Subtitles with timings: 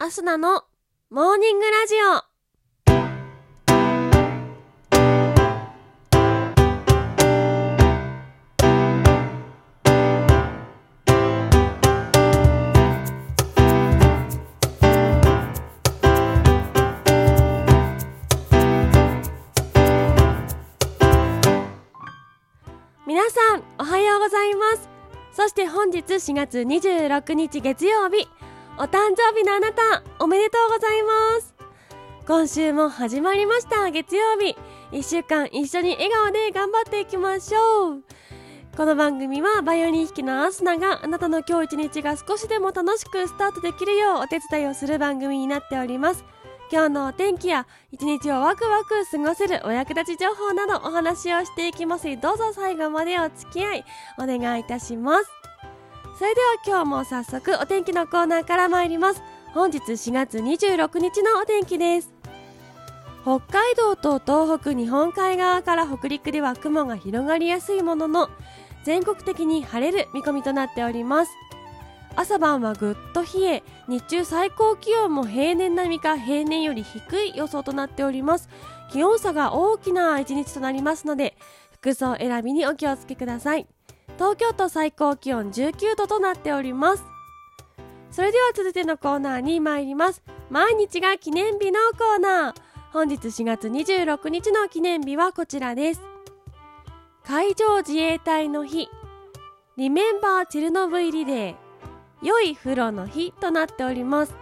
[0.00, 0.62] アスナの
[1.10, 2.22] モーニングラジオ。
[23.04, 24.88] 皆さんおはようございます。
[25.32, 28.28] そして本日4月26日月曜日
[28.80, 31.52] お誕生日のあなたおめでとうございます。
[32.28, 34.56] 今週も始まりました月曜日。
[34.92, 38.04] 1週間一緒に笑顔で頑張っていきましょう。
[38.76, 46.24] この番組はバイオリン弾きのアスナがあなたの今日一日が少しでも楽しくスタートできるようお手伝いをする番組になっております。
[46.70, 52.16] 今日のお天気や一日をワクワク過ごせるお役立ち情報などお話をしていきます。
[52.18, 53.84] どうぞ最後までお付き合い
[54.18, 55.37] お願いいたします。
[56.18, 59.22] それでは今日も早速お天気のコーナーから参ります。
[59.54, 62.12] 本日4月26日のお天気です。
[63.22, 68.30] 北海道と東北日本海側から北陸では雲が広がりやすいものの
[68.82, 71.30] 全国的に晴れる見込みとなっております。
[72.16, 78.48] 朝晩はぐっと冷え日中最高気温も平年並みか平年より低い予想となっております。
[78.90, 81.36] 気温差が大きな一日となりますので
[81.74, 83.68] 服装選びにお気をつけください。
[84.18, 87.04] 東京都最高気温19度となっております。
[88.10, 90.24] それでは続いてのコーナーに参ります。
[90.50, 92.54] 毎日が記念日のコーナー。
[92.92, 96.00] 本日4月26日の記念日はこちらです。
[97.24, 98.88] 海上自衛隊の日。
[99.76, 101.56] リメンバーチェルノブイリデー。
[102.20, 104.34] 良い風呂の日となっております。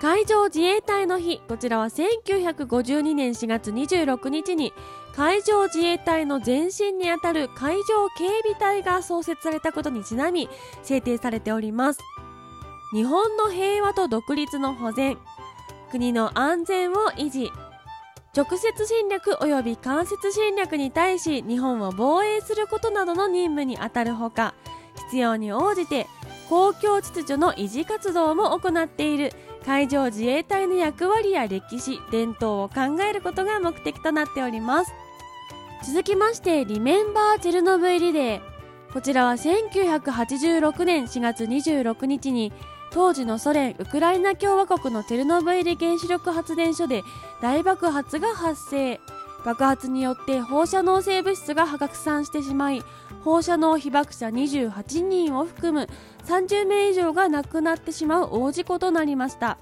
[0.00, 1.42] 海上自衛隊の日。
[1.46, 4.72] こちらは1952年4月26日に
[5.14, 10.48] 海上自衛隊の前身にあたる海上警備隊が創設されたことにちなみ
[10.82, 12.00] 制定されております。
[12.94, 15.18] 日本の平和と独立の保全。
[15.90, 17.50] 国の安全を維持。
[18.34, 24.54] 直接侵略及び間接侵略に対し日本を防衛することなどの任務にあたるほか
[25.08, 26.06] 必要に応じて
[26.48, 29.32] 公共秩序の維持活動も行っている。
[29.64, 34.92] 海上自衛隊の役割や歴史伝統を考えることが目的となっております。
[35.86, 38.40] 続きましてリメンバーチェルノブイリデー。
[38.92, 42.52] こちらは1986年4月26日に
[42.90, 47.02] 当時のソ連ウクライナ共和国のチェルノブイリ原子力発電所で
[47.40, 49.00] 大爆発が発生。
[49.44, 52.82] 爆発によって放射能性物質が拡散してしまい
[53.22, 55.88] 放射能被爆者28人を含む
[56.26, 59.58] 30名以上が亡くなってしまう大事故となりました。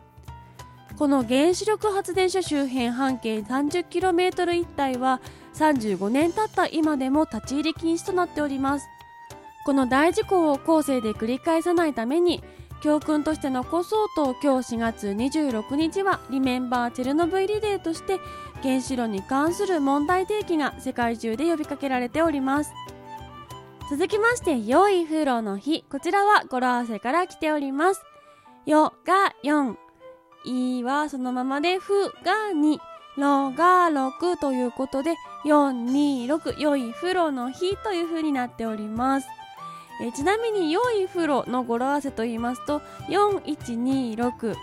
[0.99, 5.21] この原子力発電所周辺半径 30km 一帯は
[5.55, 8.87] 35年経った今でも立ち入り禁止となっております。
[9.65, 12.43] この大事故を後世で繰り返さないために
[12.81, 18.19] 教訓として残そうと今日4月26日はリメンバーチェルノブイリデーとして
[18.63, 22.73] 原子炉に関する問題提起が世界中で呼びかけられております。
[23.91, 28.03] 続きまして良い風呂の日こちらは語呂合わせから来ております。
[28.67, 29.77] よが4
[30.45, 32.79] いはそのままでふが2
[33.17, 39.29] ろが6ということで426良い風呂の日という風になっております。
[40.01, 44.55] えちなみに良い風呂の語呂合わせと言いますと4126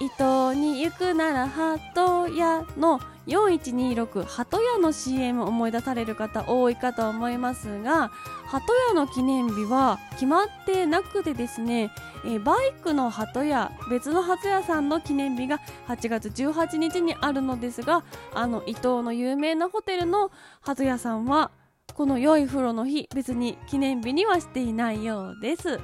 [0.00, 8.10] 伊東に行くなら鳩屋の4126鳩屋の CM 思い出される方多いかと思いますが
[8.46, 11.92] 鳩屋の記念日は決まってなくてですね
[12.26, 18.02] えバイクの鳩屋別の鳩屋さんの記念日が8月18日にあるのですが
[18.34, 20.32] あの伊東の有名なホテルの
[20.62, 21.52] 鳩屋さんは
[21.94, 25.80] この良い風呂の日別に記念日にはしていないようです。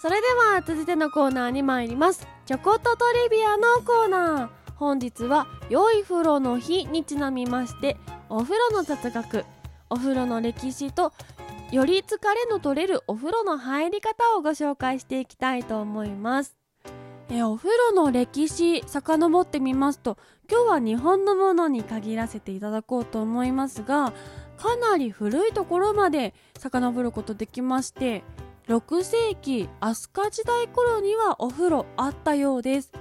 [0.00, 2.26] それでは続いてのコーナーに参ります。
[2.46, 4.48] チョコトトリビアのコーナー。
[4.76, 7.96] 本日は良い風呂の日にちなみまして
[8.28, 9.44] お風呂の雑学
[9.90, 11.12] お風呂の歴史と
[11.72, 16.57] より疲れの取れるお風呂の入り方をご紹介していきたいと思います。
[17.30, 20.16] えお風呂の歴史遡ってみますと
[20.50, 24.12] 今日は日本のものに限らせていただこうと思いますが
[24.56, 28.24] かなり古いところまで遡ることできまして
[28.68, 32.92] 6世紀飛鳥時代頃にはお風呂あったようです。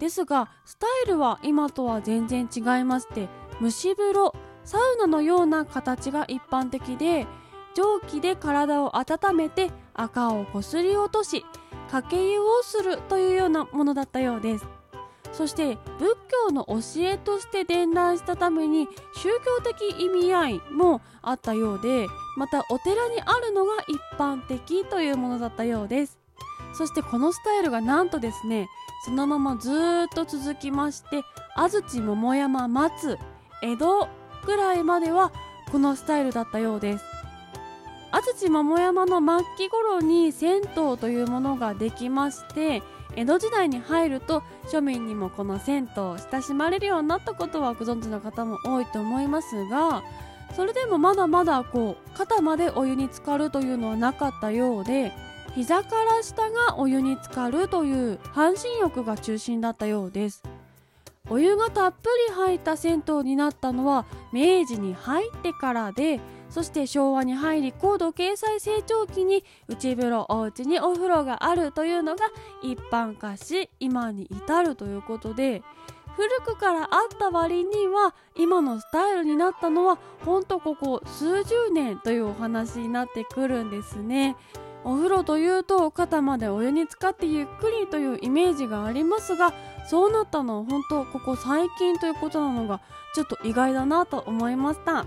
[0.00, 3.28] ですがスタイルは今とは全然違いまして
[3.62, 4.34] 蒸し風呂
[4.64, 7.26] サウナのような形が一般的で
[7.76, 11.44] 蒸気で体を温めて赤をこすり落とし
[11.90, 14.66] かけ湯をするというようなものだったようです。
[15.32, 16.16] そして仏
[16.46, 18.86] 教の教えとして伝来したために
[19.16, 26.18] 宗教的意味合いもあったようでまたお寺にあるのが一般的というものだったようです。
[26.72, 28.68] そしてこのスタイルがなんとですね
[29.04, 31.22] そのままずっと続きまして
[31.56, 33.18] 安土桃山松
[33.62, 34.08] 江戸
[34.46, 35.32] ぐらいまでは
[35.70, 37.13] このスタイルだったようです。
[38.14, 42.80] 安土桃山の末期頃に銭湯というものができまして
[43.16, 50.04] 江戸時代に入ると庶民にもこの銭湯親しまれるようになったことはご存知の方も多いと思いますが
[50.54, 55.10] それでもまだまだこう肩までお湯に浸かるというのはなかったようで
[55.56, 60.42] 膝から下がお湯に浸かるという半身浴が中心だったようです。
[61.30, 66.20] お湯がたっぷり入った銭湯になったのは明治に入ってからで
[66.54, 72.26] そして昭和に入り高度経済成長期に内風呂お家にお風呂があるというのが
[72.62, 75.64] 一般化し今に至るということで
[76.14, 84.36] 古くからあった割には今のスタイルになったのはほんとここ数十年というお話になってくるんですね。
[84.84, 89.52] お風呂というと肩までお湯に浸かってゆっくりというイメージがありますが
[89.88, 92.80] そうなったのは本当ここ最近ということなのが
[93.14, 95.06] ちょっと意外だなと思いました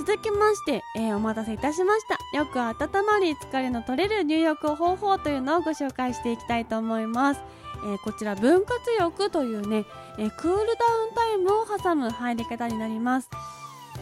[0.00, 2.16] 続きまして、えー、お待たせいたしました。
[2.34, 7.42] よく温まり疲れの取れる入浴方法というのをご紹介していきたいと思います。
[7.84, 9.84] えー、こちら分割浴というね、
[10.16, 13.28] えー、クールダウンタイムを挟む入り方になります。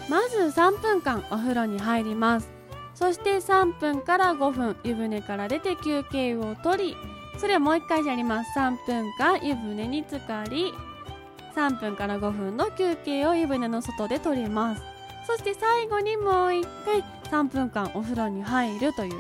[0.09, 2.49] まず3分間お風呂に入ります。
[2.95, 6.97] そして3分から5分湯船から出て休憩をとり
[7.39, 8.57] それをもう1回やります。
[8.57, 10.73] 3分間湯船に浸かり
[11.57, 14.98] 3分から5分の休憩を湯船の外で取ります。
[15.29, 19.13] そして最後にもう1回3分間お風呂に入るという。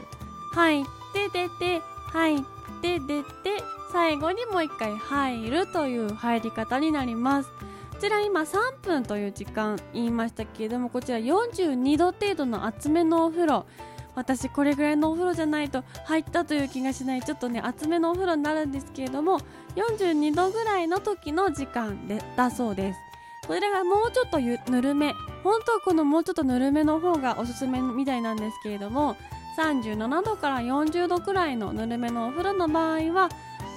[0.55, 2.40] 入って出て入っ
[2.81, 3.62] て出て
[3.93, 7.50] 最後にもう1回入るという入り方になります。
[7.50, 13.66] こちら今3分という時間言いましたけれどもこちら42度程度の厚めのお風呂。
[14.14, 17.22] 私これぐらいのお風呂じゃないと入ったという気がしない。
[17.22, 19.40] ちょっとね厚めのお風呂になるんですけれども
[19.76, 23.07] 42度ぐらいの時の時間でだそうです。
[23.49, 24.39] これがもうちょっと
[24.71, 29.17] ぬるめ本当はこのもうちょっとぬるめの方がおすすめみたいなんですけれども
[29.59, 33.31] 37度から40度くらいのぬるめのお風呂の場合は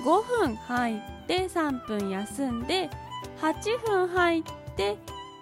[0.06, 2.90] 5分入って3分休んで
[3.42, 4.44] 8分入っ
[4.76, 4.98] て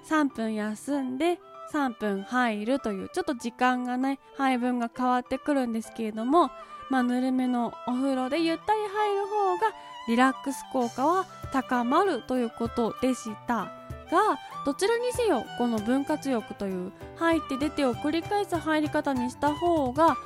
[0.08, 1.40] 3分休んで
[1.74, 6.52] 3分入るというちょっと時間がね配分が変わってくるんですけれども
[6.92, 9.74] まあぬるめのお風呂でゆったり入る方が
[10.08, 13.79] リラックス効果は高まるということでした。
[14.12, 20.18] がどちらにせよこの分割浴という入って出てを繰り返す入り方にした方が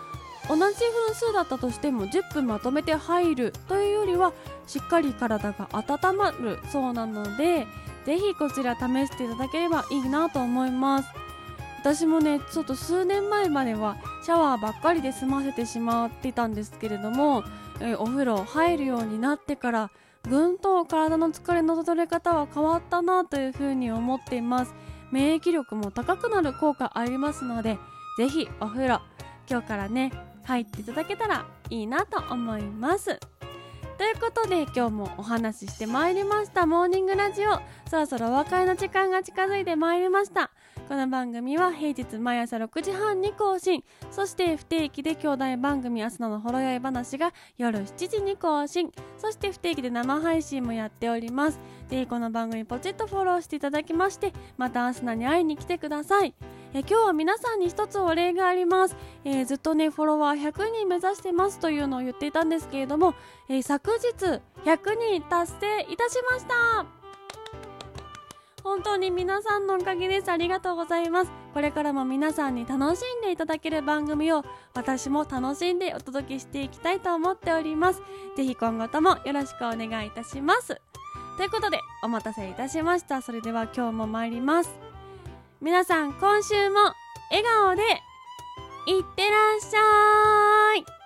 [0.49, 4.33] 同じ分数だったとしても10分まとめて入るというよりは
[4.67, 7.65] しっかり体が温まるそうなので
[8.05, 11.09] ぜひこちら試していただければいいなと思います。
[11.79, 17.43] 私もねちょっと数年前まではシャワーばっかりで済ませてしまってたんですけれども、
[17.81, 19.91] え、お風呂入るようになってから
[20.29, 24.73] ぐんと体の疲れの取れ方は変わったなというふうに思っています。
[25.11, 27.77] 免疫力も高くなる効果ありますので
[28.17, 29.01] ぜひお風呂
[29.47, 30.11] 今日からね
[30.43, 33.19] 入っていただけたらいいなと思います。
[33.97, 36.65] ということで今日もお話ししてまいりました。
[36.65, 37.59] モーニングラジオ。
[37.89, 40.49] そろそろお別れの時間が近づいてまいりました。
[40.89, 43.83] この番組は平日毎朝6時半に更新。
[44.11, 48.91] そして不定期で兄弟番組「朝のほろ酔い話」が夜7時に更新。
[49.17, 51.59] そして不定期で生配信もやっております。
[51.87, 56.33] ぜひこの番組ポチッとフォローしていただきましてまたアスナに会いに来てください。
[56.73, 63.13] え今日は皆さんに一つお礼があります、えー、ずっとねフォロワー100人目指してますというのを言っていたんですけれども、
[63.47, 64.07] えー、昨日
[64.65, 67.02] 100人達成いたしました。
[68.63, 70.31] 本当に皆さんのおかげです。
[70.31, 71.31] ありがとうございます。
[71.53, 74.43] これからも皆さんに楽しんでいただける番組を
[74.73, 78.01] 私も楽しんでお届けしていきたいと思っております。
[78.37, 80.79] ぜひ今後ともよろしくお願いいたします。
[81.37, 83.21] ということでお待たせいたしました。
[83.21, 84.73] それでは今日も参ります。
[85.59, 86.79] 皆さん今週も
[87.31, 87.83] 笑顔で
[88.87, 91.02] いってらっしゃい。